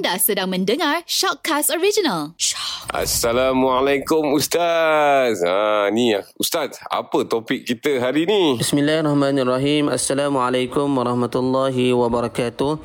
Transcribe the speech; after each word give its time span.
Anda 0.00 0.16
sedang 0.16 0.48
mendengar 0.48 1.04
Shockcast 1.04 1.68
Original. 1.76 2.32
Shock. 2.40 2.88
Assalamualaikum 2.88 4.32
Ustaz. 4.32 5.44
Ha, 5.44 5.92
ni 5.92 6.16
ya. 6.16 6.24
Ustaz, 6.40 6.80
apa 6.88 7.20
topik 7.28 7.68
kita 7.68 8.00
hari 8.00 8.24
ni? 8.24 8.56
Bismillahirrahmanirrahim. 8.56 9.92
Assalamualaikum 9.92 10.88
warahmatullahi 10.88 11.92
wabarakatuh. 11.92 12.80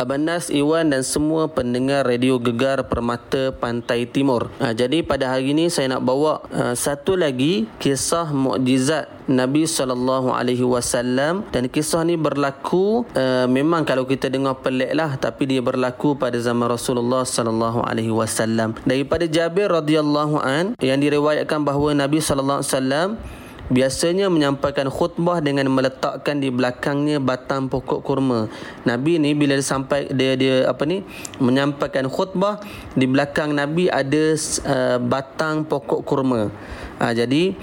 Abang 0.00 0.24
Nas, 0.24 0.48
Iwan 0.48 0.88
dan 0.88 1.04
semua 1.04 1.52
pendengar 1.52 2.08
radio 2.08 2.40
Gegar 2.40 2.88
Permata 2.88 3.52
Pantai 3.52 4.08
Timur. 4.08 4.48
Ha, 4.56 4.72
jadi 4.72 5.04
pada 5.04 5.28
hari 5.28 5.52
ini 5.52 5.68
saya 5.68 5.92
nak 5.92 6.02
bawa 6.06 6.40
uh, 6.48 6.72
satu 6.72 7.12
lagi 7.14 7.68
kisah 7.76 8.32
mukjizat 8.32 9.12
Nabi 9.28 9.68
sallallahu 9.68 10.32
alaihi 10.34 10.64
wasallam 10.64 11.46
dan 11.54 11.68
kisah 11.68 12.02
ni 12.02 12.16
berlaku 12.16 13.04
uh, 13.14 13.46
memang 13.46 13.84
kalau 13.86 14.08
kita 14.08 14.32
dengar 14.32 14.58
pelik 14.64 14.90
lah 14.96 15.14
tapi 15.20 15.46
dia 15.46 15.60
berlaku 15.60 16.16
pada 16.16 16.40
zaman 16.40 16.72
Rasulullah 16.72 17.22
sallallahu 17.28 17.84
alaihi 17.84 18.10
wasallam. 18.10 18.74
Daripada 18.88 19.28
Jabir 19.28 19.68
radhiyallahu 19.68 20.40
an 20.40 20.72
yang 20.80 20.98
diriwayatkan 20.98 21.62
bahawa 21.62 21.94
Nabi 21.94 22.18
sallallahu 22.18 22.64
alaihi 22.64 22.72
wasallam 22.72 23.08
biasanya 23.72 24.28
menyampaikan 24.28 24.92
khutbah 24.92 25.40
dengan 25.40 25.66
meletakkan 25.72 26.38
di 26.38 26.52
belakangnya 26.52 27.16
batang 27.18 27.72
pokok 27.72 28.04
kurma. 28.04 28.52
Nabi 28.84 29.16
ni 29.16 29.32
bila 29.32 29.56
dia 29.56 29.64
sampai 29.64 30.12
dia 30.12 30.36
dia 30.36 30.68
apa 30.68 30.84
ni 30.84 31.00
menyampaikan 31.40 32.06
khutbah 32.12 32.60
di 32.92 33.08
belakang 33.08 33.56
Nabi 33.56 33.88
ada 33.88 34.36
uh, 34.68 35.00
batang 35.00 35.64
pokok 35.64 36.04
kurma. 36.04 36.52
Ha, 37.00 37.16
jadi 37.16 37.56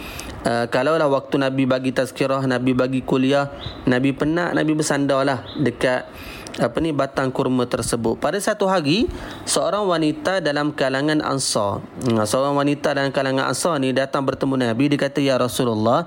uh, 0.46 0.66
kalaulah 0.68 1.08
waktu 1.10 1.42
Nabi 1.42 1.64
bagi 1.66 1.92
tazkirah, 1.92 2.44
Nabi 2.46 2.76
bagi 2.76 3.02
kuliah, 3.04 3.52
Nabi 3.88 4.16
penat, 4.16 4.56
Nabi 4.56 4.72
bersandarlah 4.76 5.44
dekat 5.60 6.08
apa 6.60 6.76
ni 6.84 6.92
batang 6.92 7.32
kurma 7.32 7.64
tersebut. 7.64 8.20
Pada 8.20 8.36
satu 8.36 8.68
hari, 8.68 9.08
seorang 9.48 9.88
wanita 9.88 10.44
dalam 10.44 10.76
kalangan 10.76 11.24
Ansar, 11.24 11.80
hmm, 12.04 12.28
seorang 12.28 12.60
wanita 12.60 12.92
dalam 12.92 13.16
kalangan 13.16 13.48
Ansar 13.48 13.80
ni 13.80 13.96
datang 13.96 14.28
bertemu 14.28 14.68
Nabi, 14.68 14.92
dia 14.92 15.00
kata 15.00 15.24
ya 15.24 15.40
Rasulullah, 15.40 16.04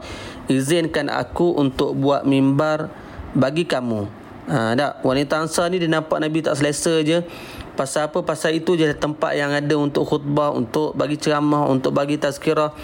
izinkan 0.52 1.08
aku 1.08 1.56
untuk 1.56 1.96
buat 1.96 2.28
mimbar 2.28 2.92
bagi 3.32 3.64
kamu. 3.64 4.20
Ha, 4.52 4.76
tak? 4.76 4.92
Wanita 5.06 5.40
Ansar 5.40 5.72
ni 5.72 5.80
dia 5.80 5.88
nampak 5.88 6.20
Nabi 6.20 6.44
tak 6.44 6.60
selesa 6.60 7.00
je. 7.00 7.24
Pasal 7.72 8.12
apa? 8.12 8.20
Pasal 8.20 8.60
itu 8.60 8.76
je 8.76 8.84
tempat 8.92 9.32
yang 9.32 9.48
ada 9.48 9.72
untuk 9.80 10.04
khutbah, 10.04 10.52
untuk 10.52 10.92
bagi 10.92 11.16
ceramah, 11.16 11.64
untuk 11.72 11.96
bagi 11.96 12.20
tazkirah. 12.20 12.76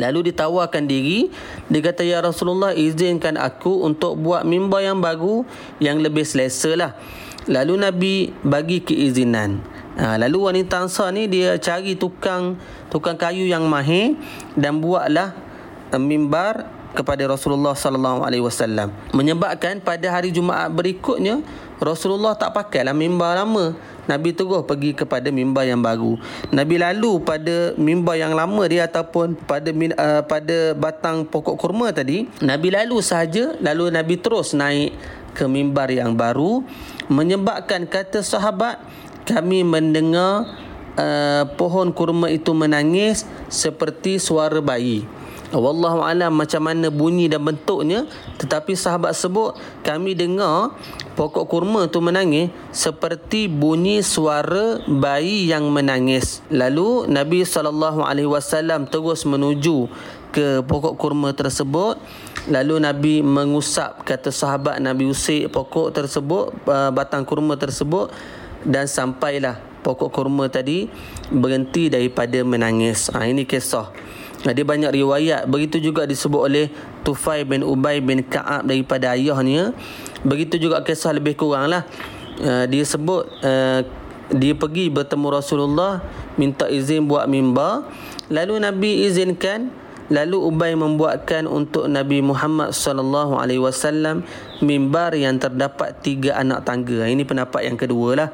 Lalu 0.00 0.32
ditawarkan 0.32 0.88
diri 0.88 1.28
Dia 1.68 1.80
kata 1.84 2.00
Ya 2.00 2.24
Rasulullah 2.24 2.72
izinkan 2.72 3.36
aku 3.36 3.84
untuk 3.84 4.16
buat 4.16 4.44
mimbar 4.48 4.84
yang 4.84 5.04
baru 5.04 5.44
Yang 5.82 5.96
lebih 6.08 6.24
selesa 6.24 6.72
lah. 6.72 6.92
Lalu 7.50 7.74
Nabi 7.74 8.14
bagi 8.46 8.80
keizinan. 8.80 9.60
Ha, 9.98 10.16
Lalu 10.16 10.38
wanita 10.48 10.86
Ansar 10.86 11.12
ni 11.12 11.28
dia 11.28 11.60
cari 11.60 11.98
tukang 11.98 12.56
Tukang 12.88 13.20
kayu 13.20 13.44
yang 13.44 13.68
mahir 13.68 14.16
Dan 14.56 14.80
buatlah 14.80 15.36
uh, 15.92 16.00
mimbar 16.00 16.81
kepada 16.92 17.24
Rasulullah 17.24 17.72
sallallahu 17.72 18.24
alaihi 18.24 18.44
wasallam 18.44 18.92
menyebabkan 19.16 19.80
pada 19.80 20.12
hari 20.12 20.32
Jumaat 20.32 20.72
berikutnya 20.72 21.40
Rasulullah 21.82 22.38
tak 22.38 22.54
pakailah 22.54 22.94
mimbar 22.94 23.42
lama 23.42 23.74
Nabi 24.06 24.34
terus 24.34 24.66
pergi 24.66 24.98
kepada 24.98 25.30
mimbar 25.30 25.62
yang 25.62 25.78
baru. 25.78 26.18
Nabi 26.50 26.82
lalu 26.82 27.22
pada 27.22 27.74
mimbar 27.78 28.18
yang 28.18 28.34
lama 28.34 28.62
dia 28.66 28.90
ataupun 28.90 29.38
pada 29.46 29.70
uh, 29.70 30.22
pada 30.26 30.74
batang 30.74 31.22
pokok 31.22 31.54
kurma 31.54 31.94
tadi, 31.94 32.26
Nabi 32.42 32.74
lalu 32.74 32.98
sahaja 32.98 33.54
lalu 33.62 33.94
Nabi 33.94 34.18
terus 34.18 34.58
naik 34.58 34.94
ke 35.38 35.46
mimbar 35.46 35.88
yang 35.88 36.18
baru 36.18 36.66
menyebabkan 37.08 37.88
kata 37.88 38.20
sahabat 38.20 38.82
kami 39.22 39.62
mendengar 39.62 40.50
uh, 40.98 41.46
pohon 41.54 41.94
kurma 41.94 42.28
itu 42.28 42.50
menangis 42.52 43.22
seperti 43.46 44.18
suara 44.18 44.58
bayi. 44.58 45.06
Wallahu 45.52 46.00
alam 46.00 46.32
macam 46.32 46.64
mana 46.64 46.88
bunyi 46.88 47.28
dan 47.28 47.44
bentuknya. 47.44 48.08
Tetapi 48.40 48.72
sahabat 48.72 49.12
sebut 49.12 49.52
kami 49.84 50.16
dengar 50.16 50.72
pokok 51.12 51.44
kurma 51.44 51.84
tu 51.92 52.00
menangis 52.00 52.48
seperti 52.72 53.52
bunyi 53.52 54.00
suara 54.00 54.80
bayi 54.88 55.52
yang 55.52 55.68
menangis. 55.68 56.40
Lalu 56.48 57.04
Nabi 57.12 57.44
sallallahu 57.44 58.00
alaihi 58.00 58.32
wasallam 58.32 58.88
terus 58.88 59.28
menuju 59.28 59.92
ke 60.32 60.64
pokok 60.64 60.96
kurma 60.96 61.36
tersebut. 61.36 62.00
Lalu 62.48 62.74
Nabi 62.80 63.14
mengusap 63.20 64.08
kata 64.08 64.32
sahabat 64.32 64.80
Nabi 64.80 65.12
usik 65.12 65.52
pokok 65.52 65.92
tersebut 65.92 66.50
uh, 66.64 66.88
batang 66.90 67.28
kurma 67.28 67.60
tersebut 67.60 68.08
dan 68.64 68.88
sampailah 68.88 69.60
pokok 69.84 70.08
kurma 70.08 70.48
tadi 70.48 70.88
berhenti 71.28 71.92
daripada 71.92 72.40
menangis. 72.40 73.12
Ha, 73.12 73.28
ini 73.28 73.44
kisah 73.44 73.92
ada 74.42 74.62
banyak 74.62 74.90
riwayat. 74.90 75.46
Begitu 75.46 75.78
juga 75.78 76.02
disebut 76.02 76.42
oleh 76.50 76.66
Tufai 77.06 77.46
bin 77.46 77.62
Ubay 77.62 78.02
bin 78.02 78.26
Ka'ab 78.26 78.66
daripada 78.66 79.14
ayahnya. 79.14 79.70
Begitu 80.26 80.58
juga 80.58 80.82
kisah 80.82 81.14
lebih 81.14 81.38
kurang 81.38 81.70
lah 81.70 81.82
uh, 82.42 82.64
dia 82.66 82.84
sebut 82.86 83.26
uh, 83.42 83.80
dia 84.32 84.54
pergi 84.56 84.88
bertemu 84.88 85.26
Rasulullah 85.28 86.00
minta 86.40 86.66
izin 86.66 87.06
buat 87.06 87.28
mimbar. 87.28 87.86
Lalu 88.32 88.64
Nabi 88.64 88.90
izinkan 89.06 89.68
lalu 90.08 90.40
Ubay 90.40 90.72
membuatkan 90.76 91.48
untuk 91.48 91.88
Nabi 91.88 92.20
Muhammad 92.20 92.74
sallallahu 92.76 93.38
alaihi 93.38 93.62
wasallam 93.62 94.26
mimbar 94.60 95.14
yang 95.16 95.38
terdapat 95.38 96.00
tiga 96.02 96.36
anak 96.36 96.64
tangga. 96.66 97.06
Ini 97.06 97.22
pendapat 97.22 97.68
yang 97.68 97.76
kedua 97.78 98.10
lah 98.18 98.28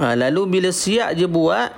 uh, 0.00 0.14
lalu 0.16 0.58
bila 0.58 0.70
siap 0.72 1.16
je 1.16 1.28
buat 1.28 1.72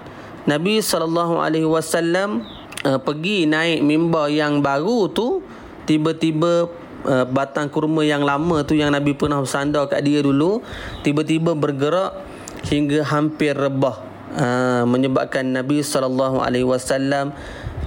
Nabi 0.49 0.81
sallallahu 0.81 1.39
alaihi 1.39 1.69
wasallam 1.69 2.47
uh, 2.89 2.99
pergi 2.99 3.45
naik 3.45 3.85
mimbar 3.85 4.33
yang 4.33 4.65
baru 4.65 5.13
tu 5.13 5.45
tiba-tiba 5.85 6.73
uh, 7.05 7.27
batang 7.29 7.69
kurma 7.69 8.01
yang 8.09 8.25
lama 8.25 8.65
tu 8.65 8.73
yang 8.73 8.89
Nabi 8.89 9.13
pernah 9.13 9.45
bersandar 9.45 9.85
kat 9.93 10.01
dia 10.01 10.25
dulu 10.25 10.65
tiba-tiba 11.05 11.53
bergerak 11.53 12.25
hingga 12.65 13.05
hampir 13.05 13.53
rebah 13.53 14.01
uh, 14.35 14.89
menyebabkan 14.89 15.45
Nabi 15.45 15.85
wasallam 15.85 17.37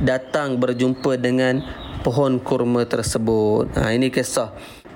datang 0.01 0.57
berjumpa 0.57 1.17
dengan 1.21 1.61
pohon 2.01 2.41
kurma 2.41 2.83
tersebut. 2.83 3.69
Ha, 3.77 3.93
ini 3.93 4.09
kisah. 4.09 4.51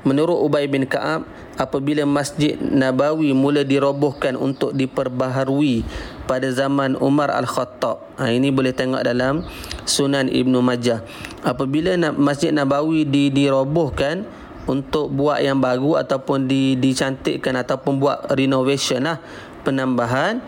Menurut 0.06 0.38
Ubay 0.46 0.70
bin 0.70 0.86
Ka'ab, 0.86 1.26
apabila 1.58 2.06
Masjid 2.06 2.58
Nabawi 2.62 3.34
mula 3.34 3.66
dirobohkan 3.66 4.38
untuk 4.38 4.74
diperbaharui 4.78 5.82
pada 6.30 6.46
zaman 6.54 6.94
Umar 7.02 7.34
Al-Khattab. 7.34 8.22
Ha, 8.22 8.30
ini 8.30 8.54
boleh 8.54 8.74
tengok 8.74 9.02
dalam 9.02 9.46
Sunan 9.86 10.28
Ibnu 10.28 10.60
Majah. 10.60 11.06
Apabila 11.46 11.94
Masjid 12.14 12.52
Nabawi 12.52 13.06
di, 13.06 13.30
dirobohkan 13.30 14.26
untuk 14.66 15.14
buat 15.14 15.40
yang 15.46 15.62
baru 15.62 16.02
ataupun 16.02 16.50
di, 16.50 16.74
dicantikkan 16.76 17.54
ataupun 17.62 18.02
buat 18.02 18.34
renovation 18.34 19.06
lah, 19.06 19.22
penambahan. 19.62 20.42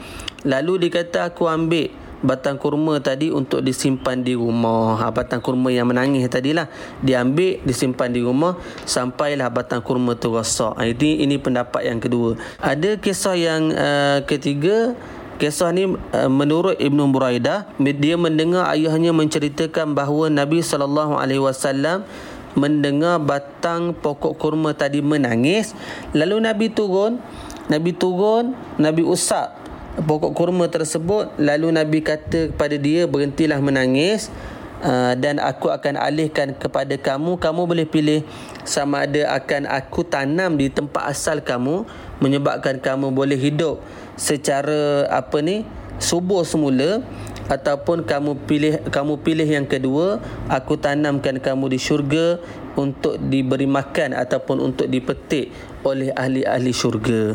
Lalu 0.46 0.90
dikata 0.90 1.34
aku 1.34 1.50
ambil 1.50 1.90
batang 2.18 2.58
kurma 2.58 2.98
tadi 2.98 3.30
untuk 3.30 3.62
disimpan 3.62 4.22
di 4.26 4.34
rumah. 4.34 4.98
Ha, 4.98 5.14
batang 5.14 5.42
kurma 5.42 5.70
yang 5.70 5.90
menangis 5.90 6.26
tadilah 6.30 6.66
diambil 7.02 7.62
disimpan 7.62 8.10
di 8.10 8.26
rumah 8.26 8.58
sampailah 8.90 9.50
batang 9.54 9.86
kurma 9.86 10.18
tu 10.18 10.34
rosak. 10.34 10.74
Ha, 10.78 10.82
ini 10.90 11.22
ini 11.22 11.38
pendapat 11.38 11.86
yang 11.86 12.02
kedua. 12.02 12.38
Ada 12.58 12.98
kisah 12.98 13.38
yang 13.38 13.70
uh, 13.70 14.20
ketiga 14.26 14.98
Kisah 15.38 15.70
ni 15.70 15.86
uh, 15.86 16.30
menurut 16.34 16.82
Ibnu 16.82 17.14
Buraidah 17.14 17.70
dia 17.78 18.18
mendengar 18.18 18.66
ayahnya 18.74 19.14
menceritakan 19.14 19.94
bahawa 19.94 20.34
Nabi 20.34 20.66
sallallahu 20.66 21.14
alaihi 21.14 21.38
wasallam 21.38 22.10
mendengar 22.58 23.22
batang 23.22 23.94
pokok 23.94 24.34
kurma 24.42 24.74
tadi 24.74 25.06
menangis. 25.06 25.78
Lalu 26.18 26.42
Nabi 26.42 26.74
turun 26.74 27.22
Nabi 27.70 27.94
turun 27.94 28.58
Nabi 28.82 29.06
usap 29.06 29.62
pokok 30.02 30.34
kurma 30.34 30.66
tersebut. 30.74 31.38
Lalu 31.38 31.70
Nabi 31.70 32.02
kata 32.02 32.50
kepada 32.50 32.74
dia 32.74 33.06
berhentilah 33.06 33.62
menangis 33.62 34.34
uh, 34.82 35.14
dan 35.14 35.38
aku 35.38 35.70
akan 35.70 36.02
alihkan 36.02 36.58
kepada 36.58 36.98
kamu. 36.98 37.38
Kamu 37.38 37.70
boleh 37.70 37.86
pilih 37.86 38.26
sama 38.66 39.06
ada 39.06 39.38
akan 39.38 39.70
aku 39.70 40.02
tanam 40.02 40.58
di 40.58 40.74
tempat 40.74 41.14
asal 41.14 41.46
kamu 41.46 41.86
menyebabkan 42.18 42.82
kamu 42.82 43.14
boleh 43.14 43.38
hidup 43.38 43.86
secara 44.18 45.06
apa 45.14 45.40
ni 45.40 45.64
subur 46.02 46.44
semula 46.44 47.06
ataupun 47.48 48.04
kamu 48.04 48.44
pilih 48.44 48.74
kamu 48.92 49.24
pilih 49.24 49.48
yang 49.48 49.64
kedua 49.64 50.20
aku 50.52 50.76
tanamkan 50.76 51.40
kamu 51.40 51.72
di 51.72 51.80
syurga 51.80 52.44
untuk 52.76 53.18
diberi 53.18 53.66
makan 53.66 54.14
ataupun 54.14 54.62
untuk 54.62 54.86
dipetik 54.92 55.50
oleh 55.82 56.14
ahli-ahli 56.14 56.72
syurga. 56.76 57.34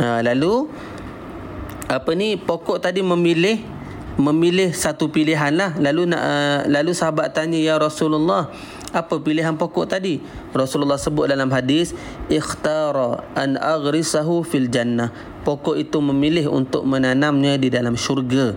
Ha, 0.00 0.24
lalu 0.24 0.66
apa 1.86 2.10
ni 2.16 2.40
pokok 2.40 2.80
tadi 2.80 3.04
memilih 3.04 3.60
memilih 4.16 4.72
satu 4.72 5.12
pilihan 5.12 5.52
lah. 5.52 5.76
Lalu 5.76 6.16
uh, 6.16 6.64
lalu 6.66 6.96
sahabat 6.96 7.36
tanya 7.36 7.60
ya 7.60 7.76
Rasulullah 7.76 8.48
Apa 8.92 9.16
pilihan 9.16 9.56
pokok 9.56 9.88
tadi? 9.88 10.20
Rasulullah 10.52 11.00
sebut 11.00 11.24
dalam 11.24 11.48
hadis, 11.48 11.96
ikhtara 12.28 13.24
an 13.32 13.56
aghrisahu 13.56 14.44
fil 14.44 14.68
jannah. 14.68 15.08
Pokok 15.42 15.80
itu 15.80 15.98
memilih 15.98 16.52
untuk 16.52 16.84
menanamnya 16.84 17.56
di 17.56 17.72
dalam 17.72 17.96
syurga. 17.96 18.52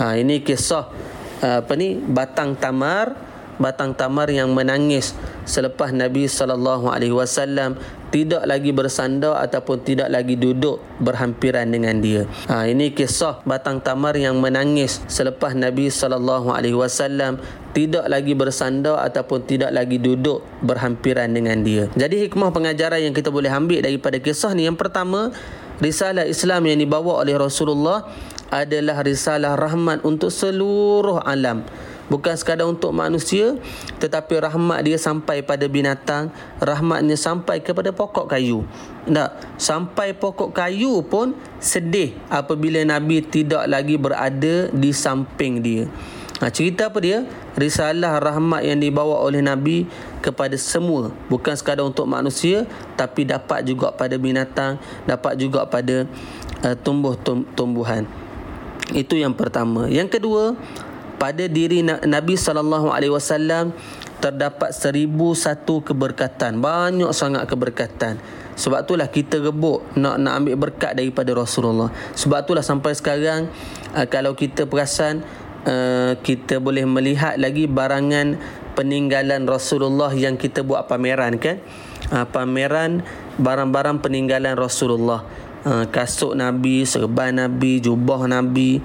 Ha, 0.00 0.16
ini 0.16 0.40
kisah 0.40 0.88
apa 1.36 1.72
ni 1.76 2.00
batang 2.00 2.56
tamar 2.56 3.12
batang 3.56 3.96
tamar 3.96 4.28
yang 4.28 4.52
menangis 4.52 5.16
selepas 5.48 5.92
Nabi 5.92 6.28
sallallahu 6.28 6.88
alaihi 6.92 7.14
wasallam 7.14 7.80
tidak 8.14 8.46
lagi 8.46 8.70
bersandar 8.70 9.36
ataupun 9.42 9.82
tidak 9.82 10.08
lagi 10.08 10.38
duduk 10.38 10.80
berhampiran 11.02 11.68
dengan 11.68 11.98
dia. 12.00 12.24
Ha 12.48 12.64
ini 12.70 12.94
kisah 12.94 13.42
batang 13.44 13.82
tamar 13.82 14.14
yang 14.16 14.38
menangis 14.38 15.02
selepas 15.10 15.52
Nabi 15.52 15.90
sallallahu 15.90 16.54
alaihi 16.54 16.76
wasallam 16.78 17.42
tidak 17.76 18.08
lagi 18.08 18.32
bersandar 18.32 19.04
ataupun 19.04 19.44
tidak 19.44 19.68
lagi 19.68 20.00
duduk 20.00 20.40
berhampiran 20.64 21.28
dengan 21.28 21.60
dia. 21.60 21.92
Jadi 21.92 22.24
hikmah 22.24 22.48
pengajaran 22.48 23.04
yang 23.04 23.12
kita 23.12 23.28
boleh 23.28 23.52
ambil 23.52 23.84
daripada 23.84 24.16
kisah 24.16 24.56
ni 24.56 24.64
yang 24.64 24.80
pertama, 24.80 25.28
risalah 25.84 26.24
Islam 26.24 26.64
yang 26.72 26.80
dibawa 26.80 27.20
oleh 27.20 27.36
Rasulullah 27.36 28.08
adalah 28.48 29.02
risalah 29.02 29.58
rahmat 29.58 30.06
untuk 30.06 30.30
seluruh 30.30 31.20
alam 31.20 31.66
bukan 32.06 32.34
sekadar 32.38 32.66
untuk 32.66 32.94
manusia 32.94 33.58
tetapi 33.98 34.38
rahmat 34.38 34.82
dia 34.86 34.98
sampai 34.98 35.42
pada 35.42 35.66
binatang 35.66 36.30
rahmatnya 36.62 37.18
sampai 37.18 37.58
kepada 37.60 37.90
pokok 37.90 38.30
kayu 38.30 38.62
tak 39.06 39.38
sampai 39.58 40.14
pokok 40.14 40.54
kayu 40.54 41.02
pun 41.06 41.34
sedih 41.58 42.14
apabila 42.30 42.82
nabi 42.86 43.22
tidak 43.22 43.66
lagi 43.66 43.98
berada 43.98 44.70
di 44.70 44.90
samping 44.94 45.62
dia 45.62 45.84
Ha, 46.36 46.52
cerita 46.52 46.92
apa 46.92 47.00
dia? 47.00 47.24
Risalah 47.56 48.20
rahmat 48.20 48.60
yang 48.60 48.76
dibawa 48.76 49.24
oleh 49.24 49.40
Nabi 49.40 49.88
kepada 50.20 50.52
semua. 50.60 51.08
Bukan 51.32 51.56
sekadar 51.56 51.88
untuk 51.88 52.04
manusia, 52.04 52.68
tapi 52.92 53.24
dapat 53.24 53.64
juga 53.64 53.88
pada 53.96 54.20
binatang, 54.20 54.76
dapat 55.08 55.40
juga 55.40 55.64
pada 55.64 56.04
uh, 56.60 56.76
tumbuh-tumbuhan. 56.76 58.04
Itu 58.92 59.16
yang 59.16 59.32
pertama. 59.32 59.88
Yang 59.88 60.20
kedua, 60.20 60.60
pada 61.16 61.48
diri 61.48 61.80
Nabi 61.82 62.36
sallallahu 62.36 62.92
alaihi 62.92 63.12
wasallam 63.12 63.72
terdapat 64.20 64.72
seribu 64.72 65.36
satu 65.36 65.84
keberkatan 65.84 66.60
banyak 66.60 67.12
sangat 67.12 67.44
keberkatan. 67.48 68.16
Sebab 68.56 68.88
itulah 68.88 69.08
kita 69.12 69.36
rebut 69.36 69.84
nak 70.00 70.16
nak 70.16 70.40
ambil 70.40 70.56
berkat 70.56 70.96
daripada 70.96 71.36
Rasulullah. 71.36 71.92
Sebab 72.16 72.48
itulah 72.48 72.64
sampai 72.64 72.96
sekarang 72.96 73.52
uh, 73.92 74.08
kalau 74.08 74.32
kita 74.32 74.64
perasan 74.64 75.20
uh, 75.68 76.16
kita 76.24 76.56
boleh 76.56 76.88
melihat 76.88 77.36
lagi 77.36 77.68
barangan 77.68 78.40
peninggalan 78.72 79.44
Rasulullah 79.44 80.08
yang 80.16 80.40
kita 80.40 80.64
buat 80.64 80.88
pameran 80.88 81.36
kan? 81.36 81.60
Uh, 82.08 82.24
pameran 82.24 83.04
barang-barang 83.36 84.00
peninggalan 84.00 84.56
Rasulullah. 84.56 85.24
Kasut 85.66 86.38
Nabi 86.38 86.86
serban 86.86 87.34
Nabi 87.34 87.82
jubah 87.82 88.22
Nabi 88.30 88.78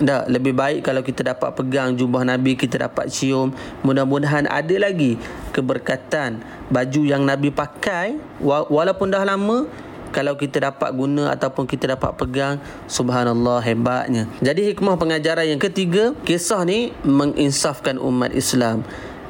dah 0.00 0.24
lebih 0.26 0.56
baik 0.56 0.88
kalau 0.88 1.04
kita 1.04 1.36
dapat 1.36 1.52
pegang 1.52 1.92
jubah 1.94 2.24
Nabi 2.24 2.56
kita 2.56 2.88
dapat 2.88 3.12
cium. 3.12 3.52
Mudah-mudahan 3.84 4.48
ada 4.48 4.76
lagi 4.80 5.20
keberkatan 5.52 6.40
baju 6.72 7.02
yang 7.04 7.22
Nabi 7.28 7.52
pakai. 7.52 8.16
Walaupun 8.42 9.12
dah 9.12 9.22
lama 9.22 9.68
kalau 10.10 10.34
kita 10.34 10.72
dapat 10.72 10.90
guna 10.90 11.30
ataupun 11.30 11.68
kita 11.68 11.94
dapat 11.94 12.16
pegang 12.18 12.58
subhanallah 12.90 13.62
hebatnya. 13.62 14.26
Jadi 14.42 14.74
hikmah 14.74 14.98
pengajaran 14.98 15.46
yang 15.46 15.60
ketiga 15.62 16.16
kisah 16.26 16.66
ni 16.66 16.90
menginsafkan 17.06 18.00
umat 18.00 18.34
Islam. 18.34 18.82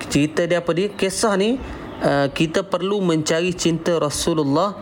Cerita 0.09 0.49
dia 0.49 0.65
apa 0.65 0.73
dia 0.73 0.89
kisah 0.89 1.37
ni 1.37 1.61
uh, 2.01 2.27
kita 2.33 2.65
perlu 2.65 3.05
mencari 3.05 3.53
cinta 3.53 4.01
Rasulullah 4.01 4.75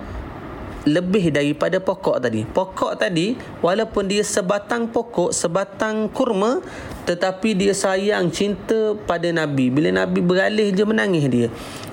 lebih 0.89 1.29
daripada 1.29 1.77
pokok 1.79 2.17
tadi. 2.25 2.49
Pokok 2.49 2.97
tadi 2.97 3.37
walaupun 3.61 4.09
dia 4.09 4.25
sebatang 4.25 4.89
pokok, 4.89 5.31
sebatang 5.31 6.09
kurma 6.09 6.65
tetapi 7.05 7.53
dia 7.53 7.77
sayang 7.77 8.33
cinta 8.33 8.97
pada 9.05 9.29
Nabi. 9.29 9.69
Bila 9.69 9.93
Nabi 9.93 10.25
beralih 10.25 10.73
je 10.73 10.85
menangis 10.89 11.25
dia. 11.29 11.49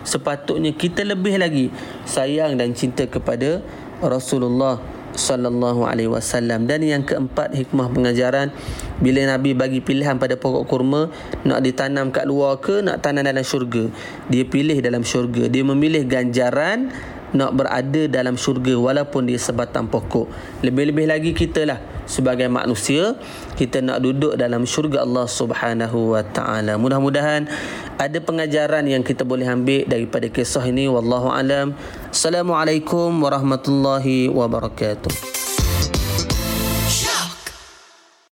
Sepatutnya 0.07 0.71
kita 0.71 1.03
lebih 1.03 1.35
lagi 1.35 1.67
sayang 2.07 2.55
dan 2.55 2.71
cinta 2.71 3.03
kepada 3.03 3.59
Rasulullah 3.99 4.79
sallallahu 5.15 5.87
alaihi 5.87 6.11
wasallam 6.11 6.67
dan 6.67 6.83
yang 6.83 7.01
keempat 7.01 7.55
hikmah 7.55 7.87
pengajaran 7.89 8.51
bila 8.99 9.23
nabi 9.23 9.55
bagi 9.55 9.79
pilihan 9.79 10.19
pada 10.19 10.35
pokok 10.35 10.67
kurma 10.67 11.07
nak 11.47 11.63
ditanam 11.63 12.11
kat 12.11 12.27
luar 12.27 12.59
ke 12.59 12.83
nak 12.83 12.99
tanam 12.99 13.23
dalam 13.23 13.41
syurga 13.41 13.87
dia 14.27 14.43
pilih 14.43 14.75
dalam 14.83 15.07
syurga 15.07 15.47
dia 15.47 15.63
memilih 15.63 16.03
ganjaran 16.03 16.91
nak 17.35 17.51
berada 17.53 18.07
dalam 18.07 18.39
syurga 18.39 18.73
walaupun 18.79 19.27
dia 19.27 19.35
sebatang 19.35 19.91
pokok. 19.91 20.31
Lebih-lebih 20.63 21.05
lagi 21.05 21.31
kita 21.35 21.67
lah 21.67 21.79
sebagai 22.07 22.47
manusia 22.47 23.17
kita 23.59 23.83
nak 23.83 23.99
duduk 24.01 24.39
dalam 24.39 24.63
syurga 24.63 25.03
Allah 25.03 25.27
Subhanahu 25.27 26.15
wa 26.15 26.23
taala. 26.23 26.79
Mudah-mudahan 26.79 27.51
ada 27.99 28.17
pengajaran 28.23 28.87
yang 28.87 29.03
kita 29.03 29.27
boleh 29.27 29.45
ambil 29.45 29.83
daripada 29.85 30.31
kisah 30.31 30.63
ini 30.63 30.87
wallahu 30.87 31.27
alam. 31.29 31.75
Assalamualaikum 32.09 33.11
warahmatullahi 33.19 34.31
wabarakatuh. 34.31 35.34